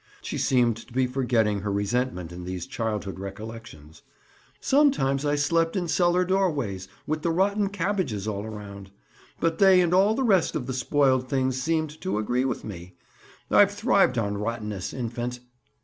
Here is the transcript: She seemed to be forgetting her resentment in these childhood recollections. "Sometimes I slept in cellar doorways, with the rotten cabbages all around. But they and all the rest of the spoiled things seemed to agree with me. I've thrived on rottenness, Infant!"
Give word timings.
She 0.23 0.39
seemed 0.39 0.77
to 0.77 0.91
be 0.93 1.05
forgetting 1.05 1.59
her 1.59 1.71
resentment 1.71 2.31
in 2.31 2.43
these 2.43 2.65
childhood 2.65 3.19
recollections. 3.19 4.01
"Sometimes 4.59 5.25
I 5.27 5.35
slept 5.35 5.75
in 5.75 5.87
cellar 5.87 6.25
doorways, 6.25 6.87
with 7.05 7.21
the 7.21 7.29
rotten 7.29 7.69
cabbages 7.69 8.27
all 8.27 8.43
around. 8.43 8.89
But 9.39 9.59
they 9.59 9.79
and 9.79 9.93
all 9.93 10.15
the 10.15 10.23
rest 10.23 10.55
of 10.55 10.65
the 10.65 10.73
spoiled 10.73 11.29
things 11.29 11.61
seemed 11.61 12.01
to 12.01 12.17
agree 12.17 12.45
with 12.45 12.63
me. 12.63 12.95
I've 13.51 13.71
thrived 13.75 14.17
on 14.17 14.39
rottenness, 14.39 14.91
Infant!" 14.91 15.39